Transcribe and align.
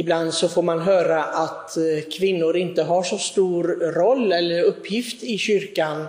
Ibland 0.00 0.34
så 0.34 0.48
får 0.48 0.62
man 0.62 0.80
höra 0.80 1.24
att 1.24 1.76
eh, 1.76 1.82
kvinnor 2.12 2.56
inte 2.56 2.82
har 2.82 3.02
så 3.02 3.18
stor 3.18 3.64
roll 3.92 4.32
eller 4.32 4.62
uppgift 4.62 5.22
i 5.22 5.38
kyrkan. 5.38 6.06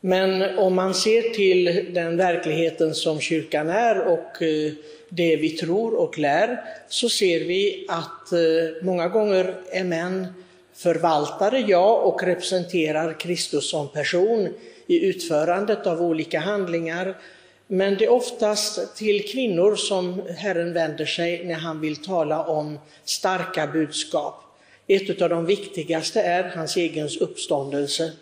Men 0.00 0.58
om 0.58 0.74
man 0.74 0.94
ser 0.94 1.22
till 1.22 1.86
den 1.94 2.16
verkligheten 2.16 2.94
som 2.94 3.20
kyrkan 3.20 3.68
är 3.68 4.00
och 4.00 4.42
eh, 4.42 4.72
det 5.08 5.36
vi 5.36 5.48
tror 5.48 5.94
och 5.94 6.18
lär, 6.18 6.60
så 6.88 7.08
ser 7.08 7.40
vi 7.40 7.86
att 7.88 8.32
eh, 8.32 8.82
många 8.82 9.08
gånger 9.08 9.54
är 9.70 9.84
män 9.84 10.26
förvaltare, 10.74 11.64
ja, 11.68 11.96
och 11.96 12.22
representerar 12.22 13.20
Kristus 13.20 13.70
som 13.70 13.88
person 13.88 14.48
i 14.86 15.06
utförandet 15.06 15.86
av 15.86 16.02
olika 16.02 16.40
handlingar. 16.40 17.16
Men 17.72 17.96
det 17.98 18.04
är 18.04 18.12
oftast 18.12 18.96
till 18.96 19.28
kvinnor 19.28 19.76
som 19.76 20.22
Herren 20.36 20.72
vänder 20.72 21.06
sig 21.06 21.44
när 21.44 21.54
han 21.54 21.80
vill 21.80 21.96
tala 21.96 22.44
om 22.44 22.78
starka 23.04 23.66
budskap. 23.66 24.34
Ett 24.86 25.22
av 25.22 25.28
de 25.28 25.46
viktigaste 25.46 26.20
är 26.20 26.52
hans 26.56 26.76
egen 26.76 27.08
uppståndelse. 27.20 28.12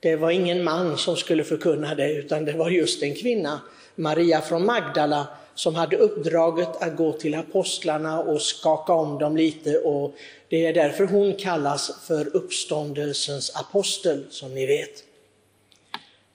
Det 0.00 0.16
var 0.16 0.30
ingen 0.30 0.64
man 0.64 0.98
som 0.98 1.16
skulle 1.16 1.44
förkunna 1.44 1.94
det, 1.94 2.12
utan 2.12 2.44
det 2.44 2.52
var 2.52 2.70
just 2.70 3.02
en 3.02 3.14
kvinna, 3.14 3.60
Maria 3.94 4.40
från 4.40 4.66
Magdala, 4.66 5.26
som 5.54 5.74
hade 5.74 5.96
uppdraget 5.96 6.82
att 6.82 6.96
gå 6.96 7.12
till 7.12 7.34
apostlarna 7.34 8.20
och 8.20 8.42
skaka 8.42 8.92
om 8.92 9.18
dem 9.18 9.36
lite 9.36 9.78
och 9.78 10.14
det 10.48 10.66
är 10.66 10.72
därför 10.74 11.04
hon 11.04 11.34
kallas 11.34 12.06
för 12.06 12.36
uppståndelsens 12.36 13.56
apostel, 13.56 14.24
som 14.30 14.54
ni 14.54 14.66
vet. 14.66 15.09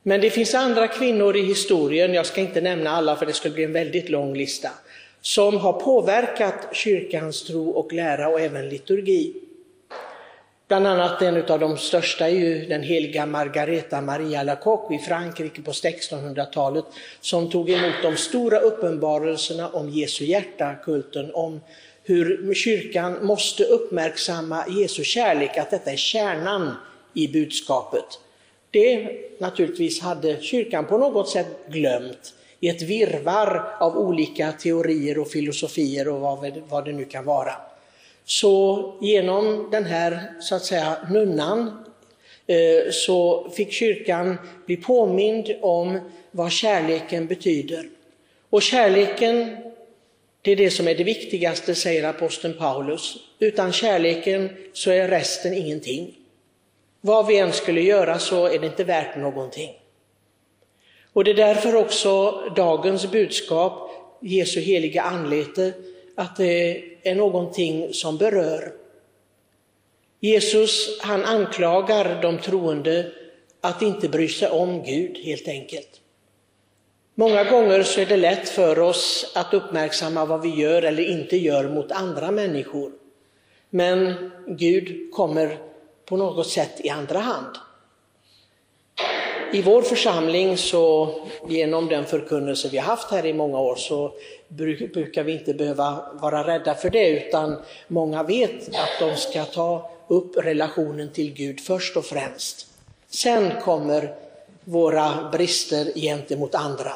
Men 0.08 0.22
det 0.22 0.30
finns 0.30 0.56
andra 0.56 0.88
kvinnor 0.88 1.36
i 1.36 1.42
historien, 1.42 2.14
jag 2.14 2.26
ska 2.26 2.42
inte 2.42 2.62
nämna 2.62 2.90
alla 2.90 3.16
för 3.16 3.26
det 3.26 3.34
skulle 3.34 3.54
bli 3.54 3.64
en 3.64 3.74
väldigt 3.74 4.10
lång 4.10 4.34
lista, 4.34 4.70
som 5.22 5.58
har 5.58 5.74
påverkat 5.74 6.68
kyrkans 6.72 7.44
tro 7.44 7.70
och 7.70 7.94
lära 7.94 8.28
och 8.28 8.42
även 8.42 8.70
liturgi. 8.70 9.34
Bland 10.68 10.88
annat 10.88 11.22
en 11.22 11.46
av 11.46 11.60
de 11.60 11.78
största 11.78 12.26
är 12.30 12.34
ju 12.34 12.66
den 12.66 12.84
heliga 12.84 13.26
Margareta 13.26 14.02
Maria 14.02 14.40
Alacoque 14.40 14.96
i 14.96 15.00
Frankrike 15.00 15.62
på 15.62 15.72
1600-talet 15.72 16.86
som 17.22 17.50
tog 17.50 17.70
emot 17.70 17.96
de 18.02 18.16
stora 18.18 18.60
uppenbarelserna 18.60 19.70
om 19.70 19.90
Jesu 19.90 20.26
hjärta, 20.26 20.76
kulten, 20.84 21.32
om 21.34 21.62
hur 22.04 22.54
kyrkan 22.54 23.26
måste 23.26 23.64
uppmärksamma 23.64 24.66
Jesu 24.70 25.04
kärlek, 25.04 25.58
att 25.58 25.72
detta 25.72 25.92
är 25.92 25.98
kärnan 25.98 26.76
i 27.14 27.28
budskapet. 27.28 28.20
Det 28.76 29.10
naturligtvis 29.38 30.02
hade 30.02 30.42
kyrkan 30.42 30.86
på 30.86 30.98
något 30.98 31.30
sätt 31.30 31.48
glömt 31.68 32.34
i 32.60 32.70
ett 32.70 32.82
virvar 32.82 33.78
av 33.80 33.98
olika 33.98 34.52
teorier 34.52 35.20
och 35.20 35.28
filosofier 35.28 36.08
och 36.08 36.22
vad, 36.70 36.86
det 36.86 36.92
nu 36.92 37.06
kan 37.06 37.26
vara. 37.26 37.54
Så 38.26 38.94
genom 39.02 39.68
den 39.72 39.86
här 39.86 40.34
så 40.42 40.56
att 40.56 40.66
säga 40.66 40.98
nunnan 41.10 41.86
eh, 42.48 42.92
så 42.92 43.50
fick 43.50 43.72
kyrkan 43.72 44.38
bli 44.66 44.78
påmind 44.78 45.52
om 45.62 46.00
vad 46.32 46.52
kärleken 46.52 47.28
betyder. 47.28 47.90
Och 48.50 48.62
kärleken, 48.62 49.58
det 50.42 50.52
är 50.52 50.56
det 50.56 50.72
som 50.72 50.88
är 50.88 50.96
det 50.96 51.04
viktigaste, 51.04 51.76
säger 51.76 52.04
aposteln 52.04 52.54
Paulus. 52.58 53.18
Utan 53.40 53.72
kärleken 53.72 54.50
så 54.74 54.92
är 54.92 55.08
resten 55.08 55.54
ingenting. 55.54 56.16
Vad 57.06 57.28
vi 57.28 57.38
än 57.38 57.54
skulle 57.54 57.82
göra 57.82 58.20
så 58.20 58.46
är 58.46 58.60
det 58.60 58.66
inte 58.66 58.84
värt 58.84 59.18
någonting. 59.18 59.70
Och 61.14 61.24
det 61.24 61.32
är 61.32 61.36
därför 61.36 61.76
också 61.76 62.32
dagens 62.56 63.12
budskap, 63.12 63.92
Jesu 64.22 64.60
heliga 64.60 65.02
anlete, 65.02 65.74
att 66.16 66.36
det 66.36 66.84
är 67.04 67.16
någonting 67.16 67.94
som 67.94 68.18
berör. 68.18 68.74
Jesus 70.20 71.02
han 71.02 71.26
anklagar 71.26 72.22
de 72.22 72.38
troende 72.38 73.12
att 73.62 73.82
inte 73.82 74.10
bry 74.10 74.28
sig 74.28 74.50
om 74.50 74.84
Gud 74.84 75.18
helt 75.18 75.48
enkelt. 75.48 76.02
Många 77.16 77.44
gånger 77.44 77.84
så 77.84 78.02
är 78.02 78.06
det 78.06 78.18
lätt 78.18 78.50
för 78.50 78.80
oss 78.80 79.32
att 79.36 79.54
uppmärksamma 79.54 80.26
vad 80.26 80.42
vi 80.42 80.50
gör 80.50 80.82
eller 80.82 81.04
inte 81.04 81.38
gör 81.38 81.70
mot 81.70 81.92
andra 81.92 82.32
människor. 82.32 82.92
Men 83.70 84.32
Gud 84.48 85.12
kommer 85.12 85.58
på 86.06 86.18
något 86.18 86.48
sätt 86.48 86.82
i 86.86 86.90
andra 86.90 87.20
hand. 87.20 87.56
I 89.54 89.62
vår 89.62 89.82
församling, 89.82 90.58
så 90.58 91.14
genom 91.48 91.88
den 91.88 92.06
förkunnelse 92.06 92.70
vi 92.70 92.78
har 92.78 92.86
haft 92.86 93.12
här 93.12 93.26
i 93.26 93.34
många 93.34 93.60
år, 93.60 93.76
så 93.76 94.14
brukar 94.94 95.24
vi 95.24 95.32
inte 95.32 95.54
behöva 95.54 96.06
vara 96.14 96.48
rädda 96.48 96.76
för 96.76 96.90
det, 96.90 97.10
utan 97.10 97.62
många 97.88 98.24
vet 98.24 98.68
att 98.68 99.00
de 99.00 99.16
ska 99.16 99.46
ta 99.46 99.92
upp 100.08 100.38
relationen 100.38 101.10
till 101.10 101.34
Gud 101.34 101.60
först 101.60 101.98
och 101.98 102.06
främst. 102.06 102.68
Sen 103.08 103.62
kommer 103.62 104.16
våra 104.64 105.30
brister 105.32 105.92
gentemot 105.96 106.56
andra. 106.56 106.94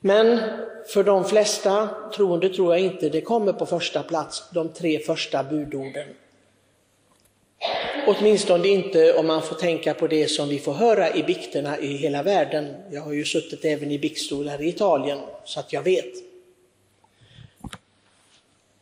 Men 0.00 0.40
för 0.86 1.04
de 1.04 1.24
flesta 1.24 1.88
troende 2.14 2.48
tror 2.48 2.74
jag 2.74 2.84
inte 2.84 3.08
det 3.08 3.20
kommer 3.20 3.52
på 3.52 3.66
första 3.66 4.02
plats, 4.02 4.42
de 4.52 4.68
tre 4.68 4.98
första 4.98 5.44
budorden. 5.44 6.06
Åtminstone 8.06 8.68
inte 8.68 9.14
om 9.14 9.26
man 9.26 9.42
får 9.42 9.56
tänka 9.56 9.94
på 9.94 10.06
det 10.06 10.28
som 10.28 10.48
vi 10.48 10.58
får 10.58 10.72
höra 10.72 11.14
i 11.14 11.22
bikterna 11.22 11.78
i 11.78 11.96
hela 11.96 12.22
världen. 12.22 12.74
Jag 12.90 13.00
har 13.00 13.12
ju 13.12 13.24
suttit 13.24 13.64
även 13.64 13.90
i 13.90 13.98
biktstolar 13.98 14.62
i 14.62 14.68
Italien, 14.68 15.18
så 15.44 15.60
att 15.60 15.72
jag 15.72 15.82
vet. 15.82 16.12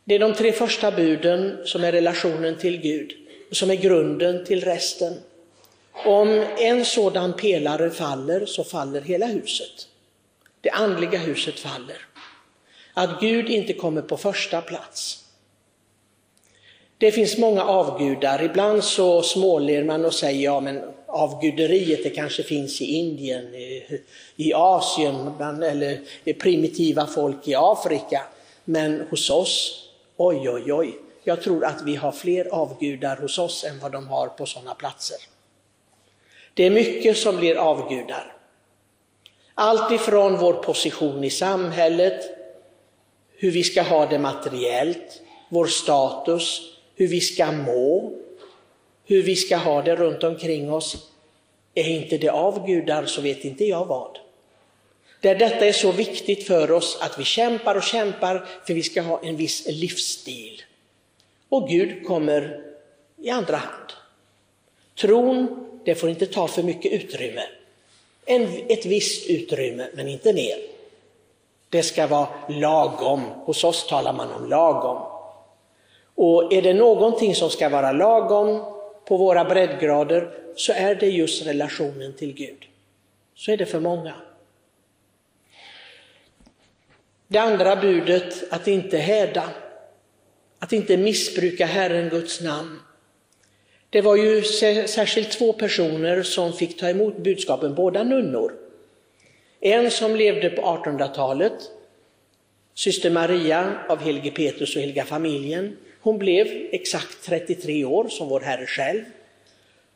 Det 0.03 0.15
är 0.15 0.19
de 0.19 0.33
tre 0.33 0.51
första 0.51 0.91
buden 0.91 1.57
som 1.65 1.83
är 1.83 1.91
relationen 1.91 2.57
till 2.57 2.81
Gud, 2.81 3.13
som 3.51 3.71
är 3.71 3.75
grunden 3.75 4.45
till 4.45 4.63
resten. 4.63 5.13
Om 6.05 6.45
en 6.57 6.85
sådan 6.85 7.33
pelare 7.33 7.89
faller 7.89 8.45
så 8.45 8.63
faller 8.63 9.01
hela 9.01 9.25
huset. 9.25 9.87
Det 10.61 10.69
andliga 10.69 11.19
huset 11.19 11.59
faller. 11.59 12.07
Att 12.93 13.21
Gud 13.21 13.49
inte 13.49 13.73
kommer 13.73 14.01
på 14.01 14.17
första 14.17 14.61
plats. 14.61 15.22
Det 16.97 17.11
finns 17.11 17.37
många 17.37 17.63
avgudar. 17.63 18.43
Ibland 18.43 18.83
så 18.83 19.21
småler 19.21 19.83
man 19.83 20.05
och 20.05 20.13
säger 20.13 20.43
ja 20.43 20.59
men 20.59 20.81
avguderiet 21.07 22.03
det 22.03 22.09
kanske 22.09 22.43
finns 22.43 22.81
i 22.81 22.85
Indien, 22.85 23.55
i, 23.55 24.01
i 24.35 24.53
Asien 24.53 25.31
bland, 25.37 25.63
eller 25.63 25.99
i 26.23 26.33
primitiva 26.33 27.07
folk 27.07 27.47
i 27.47 27.55
Afrika. 27.55 28.21
Men 28.65 29.07
hos 29.09 29.29
oss, 29.29 29.83
oj 30.17 30.49
oj 30.49 30.73
oj, 30.73 30.95
jag 31.23 31.41
tror 31.41 31.65
att 31.65 31.81
vi 31.85 31.95
har 31.95 32.11
fler 32.11 32.47
avgudar 32.51 33.17
hos 33.17 33.39
oss 33.39 33.63
än 33.63 33.79
vad 33.79 33.91
de 33.91 34.07
har 34.07 34.27
på 34.27 34.45
sådana 34.45 34.75
platser. 34.75 35.17
Det 36.53 36.63
är 36.63 36.69
mycket 36.69 37.17
som 37.17 37.37
blir 37.37 37.55
avgudar. 37.55 38.35
Allt 39.53 39.91
ifrån 39.91 40.37
vår 40.37 40.53
position 40.53 41.23
i 41.23 41.29
samhället, 41.29 42.23
hur 43.35 43.51
vi 43.51 43.63
ska 43.63 43.81
ha 43.81 44.05
det 44.05 44.19
materiellt, 44.19 45.21
vår 45.49 45.65
status, 45.65 46.72
hur 46.95 47.07
vi 47.07 47.21
ska 47.21 47.51
må, 47.51 48.13
hur 49.05 49.23
vi 49.23 49.35
ska 49.35 49.57
ha 49.57 49.81
det 49.81 49.95
runt 49.95 50.23
omkring 50.23 50.73
oss. 50.73 51.09
Är 51.75 51.89
inte 51.89 52.17
det 52.17 52.29
avgudar 52.29 53.05
så 53.05 53.21
vet 53.21 53.45
inte 53.45 53.65
jag 53.65 53.85
vad. 53.85 54.17
Där 55.21 55.35
detta 55.35 55.65
är 55.65 55.71
så 55.73 55.91
viktigt 55.91 56.47
för 56.47 56.71
oss 56.71 56.97
att 57.01 57.19
vi 57.19 57.23
kämpar 57.23 57.75
och 57.75 57.83
kämpar 57.83 58.45
för 58.67 58.73
vi 58.73 58.83
ska 58.83 59.01
ha 59.01 59.23
en 59.23 59.35
viss 59.35 59.67
livsstil. 59.67 60.61
Och 61.49 61.69
Gud 61.69 62.05
kommer 62.05 62.63
i 63.17 63.29
andra 63.29 63.57
hand. 63.57 63.93
Tron, 64.95 65.67
det 65.85 65.95
får 65.95 66.09
inte 66.09 66.25
ta 66.25 66.47
för 66.47 66.63
mycket 66.63 66.91
utrymme. 66.91 67.43
En, 68.25 68.47
ett 68.69 68.85
visst 68.85 69.29
utrymme, 69.29 69.87
men 69.93 70.07
inte 70.07 70.33
mer. 70.33 70.57
Det 71.69 71.83
ska 71.83 72.07
vara 72.07 72.27
lagom. 72.49 73.21
Hos 73.21 73.63
oss 73.63 73.87
talar 73.87 74.13
man 74.13 74.31
om 74.31 74.49
lagom. 74.49 75.12
Och 76.15 76.53
är 76.53 76.61
det 76.61 76.73
någonting 76.73 77.35
som 77.35 77.49
ska 77.49 77.69
vara 77.69 77.91
lagom 77.91 78.65
på 79.05 79.17
våra 79.17 79.45
breddgrader 79.45 80.29
så 80.55 80.73
är 80.73 80.95
det 80.95 81.09
just 81.09 81.47
relationen 81.47 82.13
till 82.13 82.33
Gud. 82.33 82.65
Så 83.35 83.51
är 83.51 83.57
det 83.57 83.65
för 83.65 83.79
många. 83.79 84.13
Det 87.27 87.39
andra 87.39 87.75
budet, 87.75 88.53
att 88.53 88.67
inte 88.67 88.97
häda, 88.97 89.49
att 90.59 90.73
inte 90.73 90.97
missbruka 90.97 91.65
Herren 91.65 92.09
Guds 92.09 92.41
namn. 92.41 92.79
Det 93.89 94.01
var 94.01 94.15
ju 94.15 94.43
särskilt 94.87 95.31
två 95.31 95.53
personer 95.53 96.23
som 96.23 96.53
fick 96.53 96.79
ta 96.79 96.89
emot 96.89 97.17
budskapen, 97.17 97.75
båda 97.75 98.03
nunnor. 98.03 98.53
En 99.59 99.91
som 99.91 100.15
levde 100.15 100.49
på 100.49 100.61
1800-talet, 100.61 101.53
syster 102.73 103.09
Maria 103.09 103.79
av 103.89 103.99
helige 104.01 104.31
Petrus 104.31 104.75
och 104.75 104.81
heliga 104.81 105.05
familjen, 105.05 105.77
hon 106.03 106.17
blev 106.17 106.47
exakt 106.71 107.25
33 107.25 107.85
år 107.85 108.07
som 108.07 108.29
vår 108.29 108.39
Herre 108.39 108.65
själv. 108.65 109.03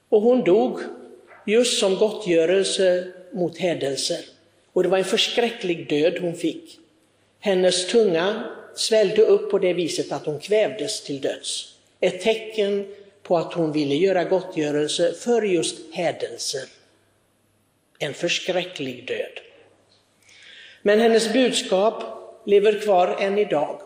Och 0.10 0.22
hon 0.22 0.44
dog 0.44 0.80
just 1.46 1.80
som 1.80 1.96
gottgörelse 1.96 3.08
mot 3.32 3.58
hädelser. 3.58 4.20
Och 4.74 4.84
det 4.84 4.90
var 4.90 4.98
en 4.98 5.04
förskräcklig 5.04 5.90
död 5.90 6.18
hon 6.22 6.36
fick. 6.36 6.80
Hennes 7.40 7.88
tunga 7.88 8.44
svällde 8.76 9.22
upp 9.22 9.52
på 9.52 9.60
det 9.60 9.74
viset 9.74 10.12
att 10.12 10.26
hon 10.26 10.40
kvävdes 10.40 11.04
till 11.04 11.22
döds. 11.22 11.76
Ett 12.00 12.22
tecken 12.22 12.88
på 13.24 13.38
att 13.38 13.54
hon 13.54 13.72
ville 13.72 13.96
göra 13.96 14.24
gottgörelse 14.24 15.14
för 15.14 15.42
just 15.42 15.78
hädelser. 15.94 16.64
En 18.00 18.14
förskräcklig 18.14 19.08
död. 19.08 19.40
Men 20.82 21.00
hennes 21.00 21.34
budskap 21.34 22.04
lever 22.46 22.80
kvar 22.80 23.18
än 23.20 23.38
idag. 23.38 23.82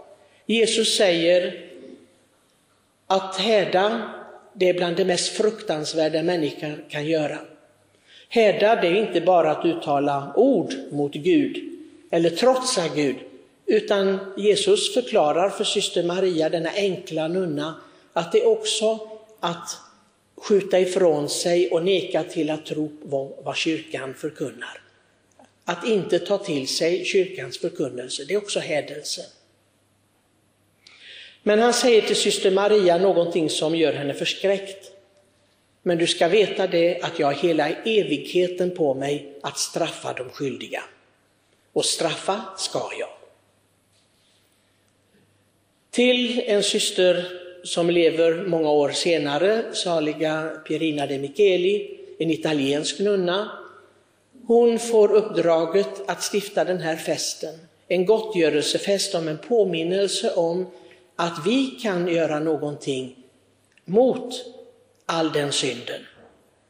Jesus 0.46 0.98
säger 0.98 1.71
att 3.12 3.36
häda, 3.36 4.02
det 4.54 4.70
är 4.70 4.74
bland 4.74 4.98
det 4.98 5.06
mest 5.06 5.28
fruktansvärda 5.28 6.24
människan 6.24 6.84
kan 6.90 7.06
göra. 7.06 7.40
Häda, 8.30 8.76
det 8.76 8.88
är 8.88 8.96
inte 8.96 9.22
bara 9.22 9.52
att 9.52 9.66
uttala 9.66 10.34
ord 10.36 10.74
mot 10.92 11.14
Gud 11.14 11.58
eller 12.12 12.30
trotsa 12.30 12.82
Gud, 12.96 13.16
utan 13.66 14.34
Jesus 14.38 14.94
förklarar 14.94 15.50
för 15.50 15.64
syster 15.64 16.04
Maria, 16.04 16.50
denna 16.50 16.70
enkla 16.70 17.28
nunna, 17.28 17.82
att 18.14 18.32
det 18.32 18.42
är 18.42 18.48
också 18.48 19.00
att 19.40 19.78
skjuta 20.38 20.80
ifrån 20.80 21.30
sig 21.30 21.70
och 21.70 21.84
neka 21.84 22.24
till 22.24 22.50
att 22.50 22.66
tro 22.66 22.92
vad 23.44 23.56
kyrkan 23.56 24.14
förkunnar. 24.14 24.82
Att 25.66 25.88
inte 25.88 26.20
ta 26.20 26.38
till 26.38 26.68
sig 26.68 27.06
kyrkans 27.06 27.58
förkunnelse, 27.58 28.24
det 28.28 28.34
är 28.34 28.38
också 28.38 28.60
hädelse. 28.60 29.22
Men 31.44 31.60
han 31.60 31.74
säger 31.74 32.02
till 32.02 32.16
syster 32.16 32.52
Maria 32.52 32.98
någonting 32.98 33.50
som 33.50 33.76
gör 33.76 33.94
henne 33.94 34.14
förskräckt. 34.14 34.92
Men 35.84 35.98
du 35.98 36.08
ska 36.08 36.28
veta 36.28 36.68
det 36.68 37.02
att 37.02 37.20
jag 37.20 37.28
har 37.28 37.34
hela 37.34 37.70
evigheten 37.70 38.76
på 38.76 38.94
mig 38.94 39.34
att 39.42 39.58
straffa 39.58 40.14
de 40.14 40.30
skyldiga. 40.30 40.84
Och 41.74 41.86
straffa 41.86 42.42
ska 42.58 42.90
jag. 43.00 43.10
Till 45.92 46.42
en 46.46 46.64
syster 46.64 47.26
som 47.64 47.90
lever 47.90 48.46
många 48.48 48.72
år 48.72 48.90
senare, 48.90 49.64
saliga 49.74 50.52
Pierina 50.68 51.08
de 51.08 51.20
Micheli, 51.20 51.98
en 52.20 52.32
italiensk 52.32 53.00
nunna. 53.00 53.52
Hon 54.48 54.80
får 54.80 55.12
uppdraget 55.12 56.10
att 56.10 56.24
stifta 56.34 56.64
den 56.64 56.80
här 56.80 56.96
festen, 56.96 57.60
en 57.88 58.06
gottgörelsefest 58.06 59.16
om 59.16 59.28
en 59.28 59.38
påminnelse 59.38 60.34
om 60.34 60.68
att 61.22 61.46
vi 61.46 61.66
kan 61.66 62.08
göra 62.08 62.40
någonting 62.40 63.16
mot 63.86 64.34
all 65.06 65.32
den 65.32 65.52
synden. 65.52 66.02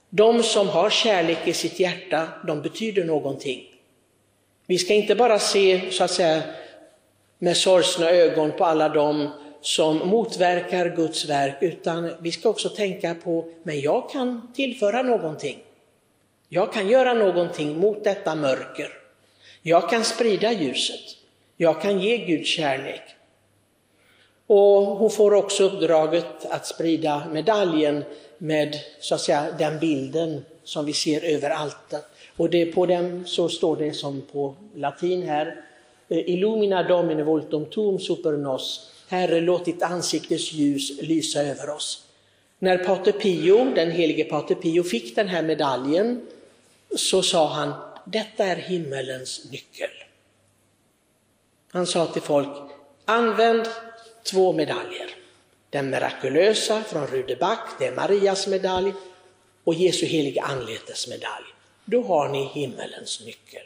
De 0.09 0.43
som 0.43 0.69
har 0.69 0.89
kärlek 0.89 1.47
i 1.47 1.53
sitt 1.53 1.79
hjärta, 1.79 2.27
de 2.47 2.61
betyder 2.61 3.03
någonting. 3.03 3.63
Vi 4.67 4.77
ska 4.77 4.93
inte 4.93 5.15
bara 5.15 5.39
se 5.39 5.91
så 5.91 6.03
att 6.03 6.11
säga 6.11 6.43
med 7.37 7.57
sorgsna 7.57 8.09
ögon 8.09 8.51
på 8.51 8.65
alla 8.65 8.89
de 8.89 9.29
som 9.61 9.97
motverkar 9.97 10.95
Guds 10.95 11.29
verk, 11.29 11.57
utan 11.61 12.13
vi 12.19 12.31
ska 12.31 12.49
också 12.49 12.69
tänka 12.69 13.15
på, 13.15 13.45
men 13.63 13.79
jag 13.79 14.09
kan 14.09 14.51
tillföra 14.53 15.01
någonting. 15.01 15.59
Jag 16.49 16.73
kan 16.73 16.87
göra 16.87 17.13
någonting 17.13 17.79
mot 17.79 18.03
detta 18.03 18.35
mörker. 18.35 18.89
Jag 19.61 19.89
kan 19.89 20.03
sprida 20.03 20.51
ljuset. 20.51 21.17
Jag 21.57 21.81
kan 21.81 21.99
ge 21.99 22.17
Gud 22.17 22.45
kärlek. 22.45 23.01
Och 24.53 24.85
hon 24.85 25.09
får 25.09 25.33
också 25.33 25.63
uppdraget 25.63 26.45
att 26.49 26.67
sprida 26.67 27.23
medaljen 27.31 28.03
med 28.37 28.75
så 28.99 29.15
att 29.15 29.21
säga, 29.21 29.51
den 29.57 29.79
bilden 29.79 30.45
som 30.63 30.85
vi 30.85 30.93
ser 30.93 31.23
överallt. 31.23 31.93
Och 32.37 32.49
det, 32.49 32.65
på 32.65 32.85
den 32.85 33.27
så 33.27 33.49
står 33.49 33.75
det 33.75 33.93
som 33.93 34.21
på 34.31 34.55
latin 34.75 35.23
här, 35.23 35.63
eh, 36.09 36.29
Illumina 36.29 36.83
Domine 36.83 37.23
voltum 37.23 37.65
tum 37.65 37.99
super 37.99 38.31
nos, 38.31 38.91
Herre 39.09 39.41
låt 39.41 39.65
ditt 39.65 39.83
ansiktes 39.83 40.53
ljus 40.53 41.01
lysa 41.01 41.41
över 41.41 41.69
oss. 41.69 42.05
När 42.59 42.77
Pater 42.77 43.11
Pio, 43.11 43.73
den 43.75 43.91
helige 43.91 44.23
Pater 44.23 44.55
Pio 44.55 44.83
fick 44.83 45.15
den 45.15 45.27
här 45.27 45.41
medaljen 45.41 46.21
så 46.95 47.21
sa 47.21 47.47
han, 47.47 47.73
detta 48.05 48.45
är 48.45 48.55
himmelens 48.55 49.51
nyckel. 49.51 49.89
Han 51.71 51.87
sa 51.87 52.05
till 52.05 52.21
folk, 52.21 52.71
använd 53.05 53.65
två 54.23 54.53
medaljer. 54.53 55.09
Den 55.69 55.89
mirakulösa 55.89 56.83
från 56.83 57.07
Rudeback, 57.07 57.69
det 57.79 57.87
är 57.87 57.95
Marias 57.95 58.47
medalj, 58.47 58.93
och 59.63 59.73
Jesu 59.73 60.05
heliga 60.05 60.41
anletes 60.41 61.07
medalj. 61.07 61.45
Då 61.85 62.03
har 62.03 62.29
ni 62.29 62.43
himmelens 62.53 63.25
nyckel. 63.25 63.61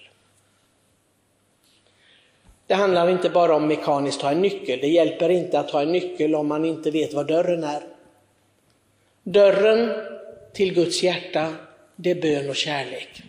Det 2.68 2.74
handlar 2.74 3.10
inte 3.10 3.30
bara 3.30 3.56
om 3.56 3.68
mekaniskt 3.68 4.22
ha 4.22 4.32
en 4.32 4.42
nyckel, 4.42 4.80
det 4.82 4.88
hjälper 4.88 5.30
inte 5.30 5.60
att 5.60 5.72
ha 5.72 5.82
en 5.82 5.92
nyckel 5.92 6.36
om 6.36 6.48
man 6.48 6.66
inte 6.66 6.92
vet 6.92 7.14
var 7.14 7.24
dörren 7.24 7.64
är. 7.64 7.84
Dörren 9.24 9.92
till 10.54 10.74
Guds 10.74 11.04
hjärta, 11.04 11.54
det 11.96 12.12
är 12.12 12.22
bön 12.22 12.50
och 12.50 12.56
kärlek. 12.56 13.22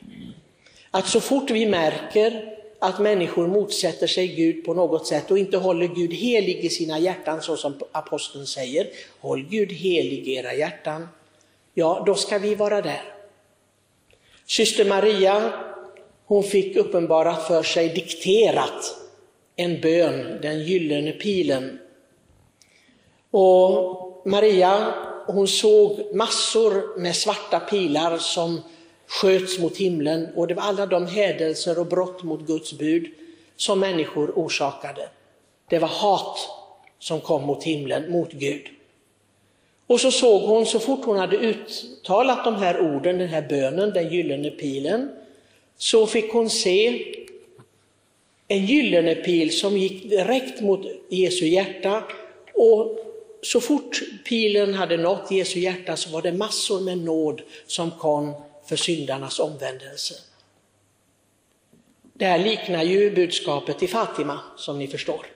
Att 0.90 1.06
så 1.06 1.20
fort 1.20 1.50
vi 1.50 1.66
märker 1.66 2.56
att 2.78 2.98
människor 2.98 3.46
motsätter 3.46 4.06
sig 4.06 4.26
Gud 4.28 4.64
på 4.64 4.74
något 4.74 5.06
sätt 5.06 5.30
och 5.30 5.38
inte 5.38 5.56
håller 5.56 5.86
Gud 5.86 6.12
helig 6.12 6.64
i 6.64 6.70
sina 6.70 6.98
hjärtan 6.98 7.42
så 7.42 7.56
som 7.56 7.78
aposteln 7.92 8.46
säger, 8.46 8.88
håll 9.20 9.42
Gud 9.42 9.72
helig 9.72 10.28
i 10.28 10.34
era 10.34 10.54
hjärtan, 10.54 11.08
ja 11.74 12.02
då 12.06 12.14
ska 12.14 12.38
vi 12.38 12.54
vara 12.54 12.82
där. 12.82 13.02
Syster 14.46 14.84
Maria, 14.84 15.52
hon 16.26 16.42
fick 16.42 16.76
uppenbarat 16.76 17.46
för 17.46 17.62
sig 17.62 17.88
dikterat 17.88 18.96
en 19.56 19.80
bön, 19.80 20.38
den 20.42 20.62
gyllene 20.62 21.12
pilen. 21.12 21.78
Och 23.30 24.22
Maria, 24.26 24.94
hon 25.26 25.48
såg 25.48 26.14
massor 26.14 26.98
med 26.98 27.16
svarta 27.16 27.60
pilar 27.60 28.18
som 28.18 28.60
sköts 29.06 29.58
mot 29.58 29.76
himlen 29.76 30.28
och 30.34 30.46
det 30.46 30.54
var 30.54 30.62
alla 30.62 30.86
de 30.86 31.06
hädelser 31.06 31.78
och 31.78 31.86
brott 31.86 32.22
mot 32.22 32.46
Guds 32.46 32.72
bud 32.72 33.06
som 33.56 33.80
människor 33.80 34.32
orsakade. 34.34 35.08
Det 35.70 35.78
var 35.78 35.88
hat 35.88 36.38
som 36.98 37.20
kom 37.20 37.42
mot 37.42 37.64
himlen, 37.64 38.10
mot 38.10 38.32
Gud. 38.32 38.62
Och 39.86 40.00
så 40.00 40.10
såg 40.10 40.42
hon, 40.42 40.66
så 40.66 40.80
fort 40.80 41.04
hon 41.04 41.16
hade 41.16 41.36
uttalat 41.36 42.44
de 42.44 42.54
här 42.54 42.80
orden, 42.80 43.18
den 43.18 43.28
här 43.28 43.48
bönen, 43.48 43.90
den 43.90 44.12
gyllene 44.12 44.50
pilen, 44.50 45.10
så 45.78 46.06
fick 46.06 46.32
hon 46.32 46.50
se 46.50 47.04
en 48.48 48.66
gyllene 48.66 49.14
pil 49.14 49.58
som 49.58 49.76
gick 49.76 50.10
direkt 50.10 50.60
mot 50.60 50.80
Jesu 51.08 51.46
hjärta 51.46 52.04
och 52.54 52.98
så 53.42 53.60
fort 53.60 54.00
pilen 54.28 54.74
hade 54.74 54.96
nått 54.96 55.30
Jesu 55.30 55.60
hjärta 55.60 55.96
så 55.96 56.10
var 56.10 56.22
det 56.22 56.32
massor 56.32 56.80
med 56.80 56.98
nåd 56.98 57.42
som 57.66 57.90
kom 57.90 58.34
för 58.68 58.76
syndarnas 58.76 59.40
omvändelse. 59.40 60.14
Det 62.12 62.24
här 62.24 62.38
liknar 62.38 62.82
ju 62.82 63.10
budskapet 63.10 63.82
i 63.82 63.86
Fatima, 63.86 64.40
som 64.56 64.78
ni 64.78 64.86
förstår. 64.88 65.26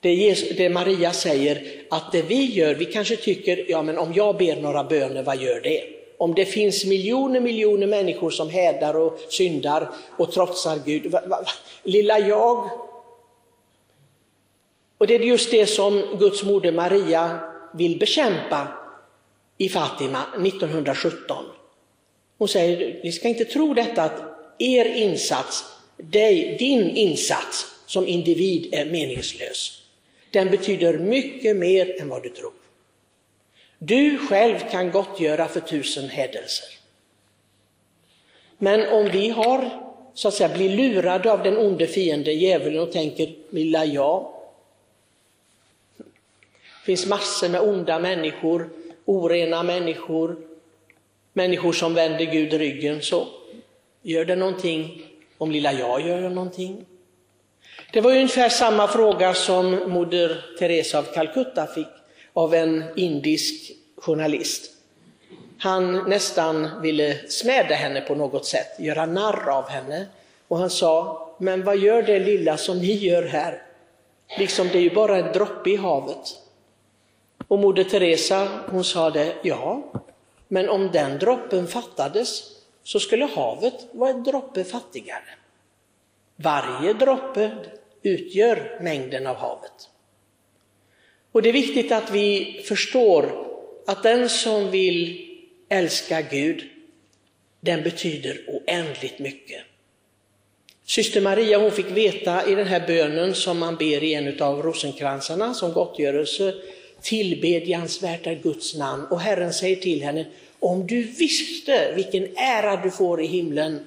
Det, 0.00 0.56
det 0.56 0.68
Maria 0.68 1.12
säger, 1.12 1.84
att 1.90 2.12
det 2.12 2.22
vi 2.22 2.52
gör, 2.52 2.74
vi 2.74 2.84
kanske 2.84 3.16
tycker, 3.16 3.70
ja 3.70 3.82
men 3.82 3.98
om 3.98 4.12
jag 4.14 4.36
ber 4.36 4.56
några 4.56 4.84
böner, 4.84 5.22
vad 5.22 5.36
gör 5.36 5.60
det? 5.60 5.84
Om 6.18 6.34
det 6.34 6.44
finns 6.44 6.84
miljoner, 6.84 7.40
miljoner 7.40 7.86
människor 7.86 8.30
som 8.30 8.50
hädar 8.50 8.96
och 8.96 9.18
syndar 9.28 9.90
och 10.16 10.32
trotsar 10.32 10.78
Gud, 10.84 11.06
va, 11.06 11.20
va, 11.26 11.44
lilla 11.82 12.18
jag. 12.18 12.70
Och 14.98 15.06
det 15.06 15.14
är 15.14 15.20
just 15.20 15.50
det 15.50 15.66
som 15.66 16.16
Guds 16.18 16.42
moder 16.42 16.72
Maria 16.72 17.38
vill 17.74 17.98
bekämpa 17.98 18.68
i 19.58 19.68
Fatima 19.68 20.22
1917. 20.34 21.44
Hon 22.38 22.48
säger, 22.48 23.00
ni 23.04 23.12
ska 23.12 23.28
inte 23.28 23.44
tro 23.44 23.74
detta 23.74 24.02
att 24.02 24.22
er 24.58 24.84
insats, 24.84 25.64
dig, 25.96 26.56
din 26.58 26.90
insats 26.90 27.66
som 27.86 28.06
individ 28.06 28.74
är 28.74 28.84
meningslös. 28.84 29.82
Den 30.30 30.50
betyder 30.50 30.98
mycket 30.98 31.56
mer 31.56 32.00
än 32.00 32.08
vad 32.08 32.22
du 32.22 32.28
tror. 32.28 32.52
Du 33.78 34.18
själv 34.18 34.58
kan 34.70 34.90
gottgöra 34.90 35.48
för 35.48 35.60
tusen 35.60 36.08
hädelser. 36.08 36.68
Men 38.58 38.88
om 38.88 39.10
vi 39.10 39.28
har, 39.28 39.70
så 40.14 40.28
att 40.28 40.34
säga, 40.34 40.56
blir 40.56 40.76
lurade 40.76 41.32
av 41.32 41.42
den 41.42 41.56
onde 41.56 41.86
fiende 41.86 42.32
djävulen 42.32 42.82
och 42.82 42.92
tänker, 42.92 43.34
lilla 43.50 43.84
jag. 43.84 44.32
Det 45.96 46.04
finns 46.84 47.06
massor 47.06 47.48
med 47.48 47.60
onda 47.60 47.98
människor, 47.98 48.70
orena 49.04 49.62
människor, 49.62 50.36
människor 51.34 51.72
som 51.72 51.94
vänder 51.94 52.24
Gud 52.24 52.52
ryggen. 52.52 53.02
Så 53.02 53.26
gör 54.02 54.24
det 54.24 54.36
någonting 54.36 55.02
om 55.38 55.50
lilla 55.50 55.72
jag 55.72 56.00
gör 56.00 56.30
någonting? 56.30 56.86
Det 57.92 58.00
var 58.00 58.10
ungefär 58.10 58.48
samma 58.48 58.88
fråga 58.88 59.34
som 59.34 59.92
moder 59.92 60.44
Teresa 60.58 60.98
av 60.98 61.02
Calcutta 61.02 61.66
fick 61.66 61.86
av 62.32 62.54
en 62.54 62.84
indisk 62.96 63.72
journalist. 63.96 64.70
Han 65.58 66.10
nästan 66.10 66.82
ville 66.82 67.28
smäda 67.28 67.74
henne 67.74 68.00
på 68.00 68.14
något 68.14 68.46
sätt, 68.46 68.80
göra 68.80 69.06
narr 69.06 69.48
av 69.50 69.68
henne. 69.68 70.06
Och 70.48 70.58
han 70.58 70.70
sa, 70.70 71.20
men 71.38 71.64
vad 71.64 71.78
gör 71.78 72.02
det 72.02 72.18
lilla 72.18 72.56
som 72.56 72.78
ni 72.78 72.92
gör 72.92 73.22
här? 73.22 73.62
Liksom 74.38 74.68
det 74.72 74.78
är 74.78 74.82
ju 74.82 74.94
bara 74.94 75.16
en 75.18 75.32
droppe 75.32 75.70
i 75.70 75.76
havet. 75.76 76.38
Och 77.48 77.58
Moder 77.58 77.84
Teresa 77.84 78.48
hon 78.66 78.84
sa 78.84 79.10
det, 79.10 79.34
ja, 79.42 79.92
men 80.48 80.68
om 80.68 80.90
den 80.92 81.18
droppen 81.18 81.66
fattades 81.66 82.42
så 82.82 83.00
skulle 83.00 83.24
havet 83.24 83.74
vara 83.92 84.10
en 84.10 84.22
droppe 84.22 84.64
fattigare. 84.64 85.28
Varje 86.36 86.92
droppe 86.92 87.50
utgör 88.02 88.78
mängden 88.80 89.26
av 89.26 89.36
havet. 89.36 89.88
Och 91.32 91.42
det 91.42 91.48
är 91.48 91.52
viktigt 91.52 91.92
att 91.92 92.10
vi 92.10 92.60
förstår 92.68 93.46
att 93.86 94.02
den 94.02 94.28
som 94.28 94.70
vill 94.70 95.28
älska 95.68 96.20
Gud, 96.20 96.64
den 97.60 97.82
betyder 97.82 98.44
oändligt 98.48 99.18
mycket. 99.18 99.62
Syster 100.86 101.20
Maria 101.20 101.58
hon 101.58 101.70
fick 101.70 101.90
veta 101.90 102.50
i 102.50 102.54
den 102.54 102.66
här 102.66 102.86
bönen 102.86 103.34
som 103.34 103.58
man 103.58 103.76
ber 103.76 104.02
i 104.02 104.14
en 104.14 104.42
av 104.42 104.62
rosenkransarna 104.62 105.54
som 105.54 105.72
gottgörelse, 105.72 106.54
tillbedjansvärt 107.04 108.26
är 108.26 108.34
Guds 108.34 108.74
namn. 108.74 109.06
Och 109.10 109.20
Herren 109.20 109.52
säger 109.52 109.76
till 109.76 110.02
henne, 110.02 110.26
om 110.58 110.86
du 110.86 111.02
visste 111.02 111.92
vilken 111.96 112.36
ära 112.36 112.82
du 112.82 112.90
får 112.90 113.22
i 113.22 113.26
himlen 113.26 113.80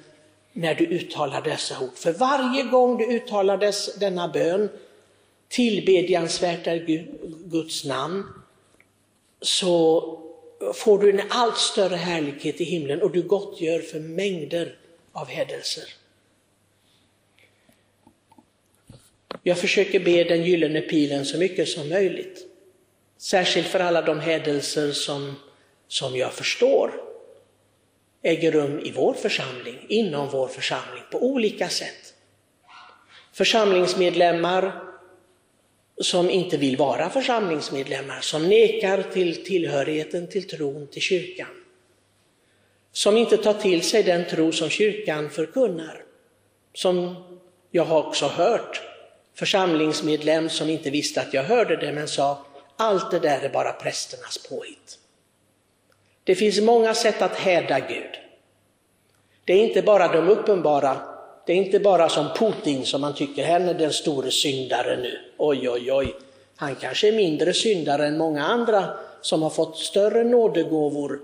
när 0.52 0.74
du 0.74 0.84
uttalar 0.84 1.42
dessa 1.42 1.80
ord. 1.80 1.96
För 1.96 2.12
varje 2.12 2.62
gång 2.62 2.98
du 2.98 3.04
uttalar 3.04 3.58
dess, 3.58 3.94
denna 3.94 4.28
bön, 4.28 4.68
tillbedjansvärt 5.48 6.66
är 6.66 7.06
Guds 7.50 7.84
namn, 7.84 8.24
så 9.40 10.00
får 10.74 10.98
du 10.98 11.10
en 11.10 11.22
allt 11.30 11.58
större 11.58 11.96
härlighet 11.96 12.60
i 12.60 12.64
himlen 12.64 13.02
och 13.02 13.12
du 13.12 13.22
gottgör 13.22 13.80
för 13.80 14.00
mängder 14.00 14.76
av 15.12 15.28
hädelser. 15.28 15.84
Jag 19.42 19.58
försöker 19.58 20.00
be 20.00 20.24
den 20.24 20.44
gyllene 20.44 20.80
pilen 20.80 21.24
så 21.24 21.38
mycket 21.38 21.68
som 21.68 21.88
möjligt. 21.88 22.47
Särskilt 23.18 23.66
för 23.66 23.80
alla 23.80 24.02
de 24.02 24.20
hädelser 24.20 24.92
som, 24.92 25.36
som 25.88 26.16
jag 26.16 26.32
förstår 26.32 26.92
äger 28.22 28.52
rum 28.52 28.78
i 28.78 28.92
vår 28.92 29.14
församling, 29.14 29.86
inom 29.88 30.28
vår 30.30 30.48
församling, 30.48 31.02
på 31.10 31.22
olika 31.22 31.68
sätt. 31.68 32.14
Församlingsmedlemmar 33.32 34.84
som 36.00 36.30
inte 36.30 36.56
vill 36.56 36.76
vara 36.76 37.10
församlingsmedlemmar, 37.10 38.20
som 38.20 38.48
nekar 38.48 39.02
till 39.02 39.44
tillhörigheten 39.44 40.26
till 40.26 40.48
tron 40.48 40.86
till 40.86 41.02
kyrkan. 41.02 41.46
Som 42.92 43.16
inte 43.16 43.36
tar 43.36 43.54
till 43.54 43.82
sig 43.82 44.02
den 44.02 44.24
tro 44.24 44.52
som 44.52 44.68
kyrkan 44.68 45.30
förkunnar. 45.30 46.04
Som 46.74 47.14
jag 47.70 47.84
har 47.84 47.98
också 48.06 48.26
hört 48.26 48.82
församlingsmedlem 49.34 50.48
som 50.48 50.70
inte 50.70 50.90
visste 50.90 51.20
att 51.20 51.34
jag 51.34 51.42
hörde 51.42 51.76
det 51.76 51.92
men 51.92 52.08
sa 52.08 52.44
allt 52.78 53.10
det 53.10 53.18
där 53.18 53.40
är 53.40 53.48
bara 53.48 53.72
prästernas 53.72 54.38
påhitt. 54.38 54.98
Det 56.24 56.34
finns 56.34 56.60
många 56.60 56.94
sätt 56.94 57.22
att 57.22 57.36
häda 57.36 57.80
Gud. 57.80 58.10
Det 59.44 59.52
är 59.52 59.68
inte 59.68 59.82
bara 59.82 60.08
de 60.08 60.28
uppenbara, 60.28 60.96
det 61.46 61.52
är 61.52 61.56
inte 61.56 61.80
bara 61.80 62.08
som 62.08 62.28
Putin 62.38 62.84
som 62.84 63.00
man 63.00 63.14
tycker, 63.14 63.52
han 63.52 63.68
är 63.68 63.74
den 63.74 63.92
store 63.92 64.30
syndaren 64.30 65.00
nu. 65.00 65.18
Oj, 65.36 65.70
oj, 65.70 65.92
oj. 65.92 66.14
Han 66.56 66.74
kanske 66.74 67.08
är 67.08 67.12
mindre 67.12 67.54
syndare 67.54 68.06
än 68.06 68.18
många 68.18 68.44
andra 68.44 68.90
som 69.20 69.42
har 69.42 69.50
fått 69.50 69.78
större 69.78 70.24
nådegåvor. 70.24 71.20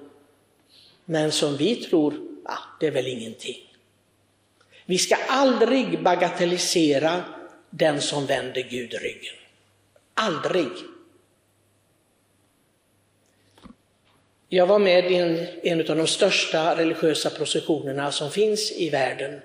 Men 1.05 1.33
som 1.33 1.57
vi 1.57 1.77
tror, 1.77 2.15
ah, 2.45 2.59
det 2.81 2.87
är 2.87 2.91
väl 2.91 3.07
ingenting. 3.07 3.77
Vi 4.87 4.99
ska 4.99 5.17
aldrig 5.29 6.03
bagatellisera 6.03 7.23
den 7.71 8.01
som 8.01 8.27
vänder 8.27 8.63
Gud 8.71 8.93
ryggen. 8.93 9.35
Aldrig. 10.15 10.69
Jag 14.55 14.67
var 14.67 14.79
med 14.79 15.11
i 15.11 15.15
en, 15.15 15.47
en 15.63 15.81
av 15.81 15.97
de 15.97 16.07
största 16.07 16.77
religiösa 16.77 17.31
processionerna 17.31 18.13
som 18.13 18.31
finns 18.31 18.73
i 18.73 18.91
världen 18.91 19.41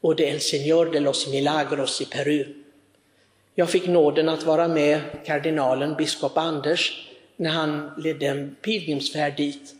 och 0.00 0.16
det 0.16 0.28
är 0.28 0.32
El 0.34 0.38
Señor 0.38 0.92
de 0.92 1.00
los 1.00 1.28
Milagros 1.28 2.00
i 2.00 2.04
Peru. 2.04 2.46
Jag 3.54 3.70
fick 3.70 3.86
nåden 3.86 4.28
att 4.28 4.42
vara 4.42 4.68
med 4.68 5.00
kardinalen, 5.24 5.94
biskop 5.94 6.36
Anders, 6.38 7.08
när 7.36 7.50
han 7.50 7.90
ledde 7.98 8.26
en 8.26 8.56
pilgrimsfärd 8.62 9.36
dit. 9.36 9.74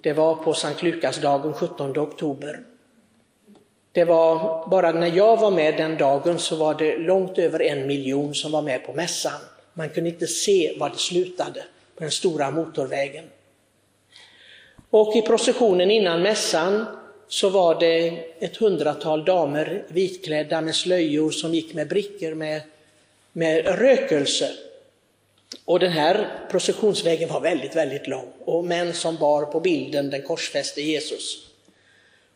Det 0.00 0.12
var 0.12 0.34
på 0.34 0.54
Sankt 0.54 0.82
Lukasdagen 0.82 1.52
17 1.52 1.98
oktober. 1.98 2.60
Det 3.92 4.04
var 4.04 4.66
bara 4.68 4.92
när 4.92 5.16
jag 5.16 5.36
var 5.36 5.50
med 5.50 5.76
den 5.76 5.96
dagen 5.96 6.38
så 6.38 6.56
var 6.56 6.74
det 6.74 6.98
långt 6.98 7.38
över 7.38 7.62
en 7.62 7.86
miljon 7.86 8.34
som 8.34 8.52
var 8.52 8.62
med 8.62 8.86
på 8.86 8.92
mässan. 8.92 9.40
Man 9.74 9.88
kunde 9.88 10.10
inte 10.10 10.26
se 10.26 10.76
var 10.80 10.90
det 10.90 10.98
slutade 10.98 11.64
på 11.96 12.00
den 12.00 12.10
stora 12.10 12.50
motorvägen. 12.50 13.24
Och 14.90 15.16
i 15.16 15.22
processionen 15.22 15.90
innan 15.90 16.22
mässan 16.22 16.86
så 17.28 17.48
var 17.48 17.80
det 17.80 18.08
ett 18.38 18.56
hundratal 18.56 19.24
damer 19.24 19.84
vitklädda 19.88 20.60
med 20.60 20.74
slöjor 20.74 21.30
som 21.30 21.54
gick 21.54 21.74
med 21.74 21.88
brickor 21.88 22.34
med, 22.34 22.62
med 23.32 23.78
rökelse. 23.78 24.50
Och 25.64 25.78
den 25.78 25.92
här 25.92 26.28
processionsvägen 26.50 27.28
var 27.28 27.40
väldigt, 27.40 27.76
väldigt 27.76 28.06
lång 28.06 28.32
och 28.44 28.64
män 28.64 28.92
som 28.92 29.16
bar 29.16 29.44
på 29.44 29.60
bilden 29.60 30.10
den 30.10 30.22
korsfäste 30.22 30.82
Jesus. 30.82 31.46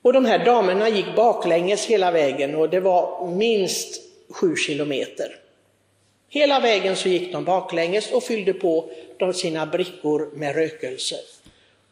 Och 0.03 0.13
de 0.13 0.25
här 0.25 0.45
damerna 0.45 0.89
gick 0.89 1.17
baklänges 1.17 1.87
hela 1.87 2.11
vägen 2.11 2.55
och 2.55 2.71
det 2.71 2.81
var 2.81 3.27
minst 3.27 4.03
sju 4.31 4.57
kilometer. 4.57 5.37
Hela 6.29 6.61
vägen 6.61 6.97
så 6.97 7.09
gick 7.09 7.33
de 7.33 7.45
baklänges 7.45 8.13
och 8.13 8.23
fyllde 8.23 8.53
på 8.53 8.91
sina 9.35 9.67
brickor 9.67 10.31
med 10.35 10.55
rökelse. 10.55 11.17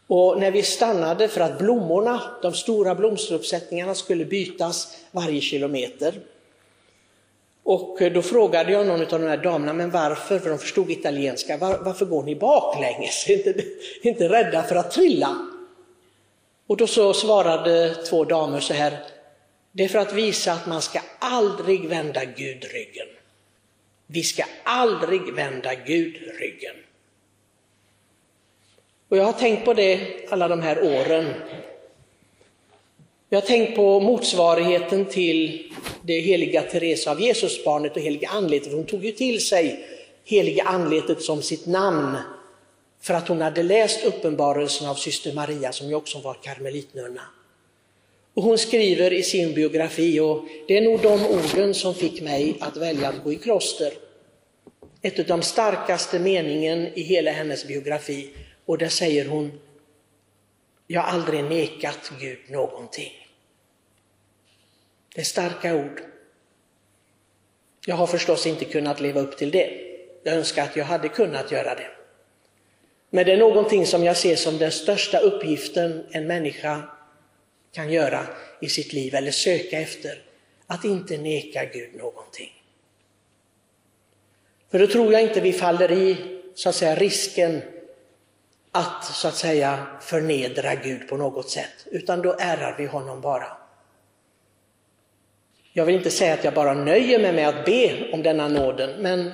Och 0.06 0.40
när 0.40 0.50
vi 0.50 0.62
stannade 0.62 1.28
för 1.28 1.40
att 1.40 1.58
blommorna, 1.58 2.22
de 2.42 2.52
stora 2.52 2.94
blomsteruppsättningarna 2.94 3.94
skulle 3.94 4.24
bytas 4.24 4.96
varje 5.10 5.40
kilometer. 5.40 6.20
Och 7.62 7.98
då 8.14 8.22
frågade 8.22 8.72
jag 8.72 8.86
någon 8.86 9.00
av 9.00 9.06
de 9.20 9.22
här 9.22 9.36
damerna, 9.36 9.72
men 9.72 9.90
varför? 9.90 10.38
För 10.38 10.50
de 10.50 10.58
förstod 10.58 10.90
italienska. 10.90 11.56
Var, 11.56 11.78
varför 11.78 12.06
går 12.06 12.22
ni 12.22 12.36
baklänges? 12.36 13.26
Inte, 13.28 13.64
inte 14.02 14.28
rädda 14.28 14.62
för 14.62 14.76
att 14.76 14.90
trilla? 14.90 15.36
Och 16.66 16.76
då 16.76 16.86
så 16.86 17.14
svarade 17.14 17.94
två 17.94 18.24
damer 18.24 18.60
så 18.60 18.74
här, 18.74 18.98
det 19.72 19.84
är 19.84 19.88
för 19.88 19.98
att 19.98 20.12
visa 20.12 20.52
att 20.52 20.66
man 20.66 20.82
ska 20.82 21.00
aldrig 21.18 21.88
vända 21.88 22.24
Gud 22.24 22.64
ryggen. 22.64 23.06
Vi 24.06 24.22
ska 24.22 24.44
aldrig 24.64 25.34
vända 25.34 25.74
Gud 25.74 26.16
ryggen. 26.40 26.74
Och 29.12 29.18
jag 29.18 29.24
har 29.24 29.32
tänkt 29.32 29.64
på 29.64 29.74
det 29.74 30.00
alla 30.28 30.48
de 30.48 30.62
här 30.62 30.82
åren. 30.82 31.34
Jag 33.28 33.40
har 33.40 33.46
tänkt 33.46 33.76
på 33.76 34.00
motsvarigheten 34.00 35.04
till 35.04 35.72
det 36.02 36.20
heliga 36.20 36.62
Teresa 36.62 37.10
av 37.10 37.20
Jesusbarnet 37.20 37.96
och 37.96 38.02
heliga 38.02 38.28
anletet. 38.28 38.72
Hon 38.72 38.84
tog 38.84 39.04
ju 39.04 39.12
till 39.12 39.46
sig 39.46 39.84
heliga 40.24 40.64
anletet 40.64 41.22
som 41.22 41.42
sitt 41.42 41.66
namn 41.66 42.16
för 43.00 43.14
att 43.14 43.28
hon 43.28 43.40
hade 43.40 43.62
läst 43.62 44.04
uppenbarelsen 44.04 44.88
av 44.88 44.94
syster 44.94 45.32
Maria 45.32 45.72
som 45.72 45.88
ju 45.88 45.94
också 45.94 46.18
var 46.18 46.34
karmelitnunna. 46.34 47.22
Och 48.34 48.42
hon 48.42 48.58
skriver 48.58 49.12
i 49.12 49.22
sin 49.22 49.54
biografi, 49.54 50.20
och 50.20 50.44
det 50.68 50.76
är 50.76 50.82
nog 50.82 51.00
de 51.00 51.26
orden 51.26 51.74
som 51.74 51.94
fick 51.94 52.22
mig 52.22 52.56
att 52.60 52.76
välja 52.76 53.08
att 53.08 53.24
gå 53.24 53.32
i 53.32 53.36
kloster. 53.36 53.92
Ett 55.02 55.18
av 55.18 55.26
de 55.26 55.42
starkaste 55.42 56.18
meningen 56.18 56.88
i 56.94 57.02
hela 57.02 57.30
hennes 57.30 57.66
biografi 57.66 58.28
och 58.66 58.78
där 58.78 58.88
säger 58.88 59.28
hon, 59.28 59.60
jag 60.86 61.00
har 61.00 61.12
aldrig 61.12 61.44
nekat 61.44 62.12
Gud 62.20 62.38
någonting. 62.48 63.12
Det 65.14 65.20
är 65.20 65.24
starka 65.24 65.74
ord. 65.74 66.02
Jag 67.86 67.96
har 67.96 68.06
förstås 68.06 68.46
inte 68.46 68.64
kunnat 68.64 69.00
leva 69.00 69.20
upp 69.20 69.38
till 69.38 69.50
det. 69.50 69.70
Jag 70.22 70.34
önskar 70.34 70.62
att 70.62 70.76
jag 70.76 70.84
hade 70.84 71.08
kunnat 71.08 71.52
göra 71.52 71.74
det. 71.74 71.90
Men 73.10 73.26
det 73.26 73.32
är 73.32 73.36
någonting 73.36 73.86
som 73.86 74.04
jag 74.04 74.16
ser 74.16 74.36
som 74.36 74.58
den 74.58 74.72
största 74.72 75.18
uppgiften 75.18 76.06
en 76.10 76.26
människa 76.26 76.82
kan 77.72 77.92
göra 77.92 78.26
i 78.60 78.68
sitt 78.68 78.92
liv 78.92 79.14
eller 79.14 79.30
söka 79.30 79.80
efter. 79.80 80.22
Att 80.66 80.84
inte 80.84 81.18
neka 81.18 81.64
Gud 81.64 81.94
någonting. 81.94 82.62
För 84.70 84.78
då 84.78 84.86
tror 84.86 85.12
jag 85.12 85.22
inte 85.22 85.40
vi 85.40 85.52
faller 85.52 85.92
i 85.92 86.16
så 86.54 86.68
att 86.68 86.74
säga 86.74 86.94
risken 86.94 87.62
att 88.72 89.04
så 89.04 89.28
att 89.28 89.36
säga 89.36 89.86
förnedra 90.00 90.74
Gud 90.74 91.08
på 91.08 91.16
något 91.16 91.50
sätt, 91.50 91.86
utan 91.86 92.22
då 92.22 92.36
ärar 92.38 92.74
vi 92.78 92.86
honom 92.86 93.20
bara. 93.20 93.56
Jag 95.72 95.84
vill 95.84 95.94
inte 95.94 96.10
säga 96.10 96.34
att 96.34 96.44
jag 96.44 96.54
bara 96.54 96.74
nöjer 96.74 97.18
mig 97.18 97.32
med 97.32 97.48
att 97.48 97.64
be 97.64 98.10
om 98.12 98.22
denna 98.22 98.48
nåden, 98.48 99.02
men 99.02 99.32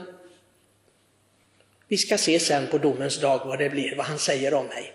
vi 1.88 1.96
ska 1.96 2.18
se 2.18 2.40
sen 2.40 2.66
på 2.66 2.78
domens 2.78 3.20
dag 3.20 3.40
vad 3.44 3.58
det 3.58 3.70
blir, 3.70 3.96
vad 3.96 4.06
han 4.06 4.18
säger 4.18 4.54
om 4.54 4.66
mig. 4.66 4.92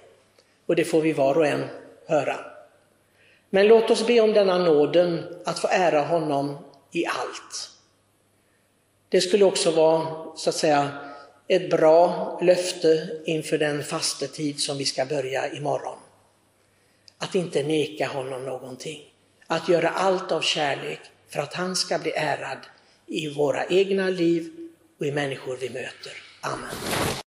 Och 0.65 0.75
det 0.75 0.85
får 0.85 1.01
vi 1.01 1.13
var 1.13 1.37
och 1.37 1.47
en 1.47 1.65
höra. 2.07 2.39
Men 3.49 3.67
låt 3.67 3.91
oss 3.91 4.07
be 4.07 4.19
om 4.19 4.33
denna 4.33 4.57
nåden 4.57 5.23
att 5.45 5.59
få 5.59 5.67
ära 5.71 6.01
honom 6.01 6.57
i 6.91 7.05
allt. 7.05 7.69
Det 9.09 9.21
skulle 9.21 9.45
också 9.45 9.71
vara 9.71 10.35
så 10.35 10.49
att 10.49 10.55
säga 10.55 10.91
ett 11.55 11.69
bra 11.69 12.39
löfte 12.41 13.09
inför 13.25 13.57
den 13.57 13.83
fastetid 13.83 14.59
som 14.59 14.77
vi 14.77 14.85
ska 14.85 15.05
börja 15.05 15.53
imorgon. 15.53 15.97
Att 17.17 17.35
inte 17.35 17.63
neka 17.63 18.07
honom 18.07 18.45
någonting. 18.45 19.01
Att 19.47 19.69
göra 19.69 19.89
allt 19.89 20.31
av 20.31 20.41
kärlek 20.41 20.99
för 21.29 21.39
att 21.39 21.53
han 21.53 21.75
ska 21.75 21.99
bli 21.99 22.11
ärad 22.11 22.57
i 23.07 23.33
våra 23.33 23.65
egna 23.65 24.09
liv 24.09 24.51
och 24.99 25.05
i 25.05 25.11
människor 25.11 25.57
vi 25.61 25.69
möter. 25.69 26.13
Amen. 26.41 27.13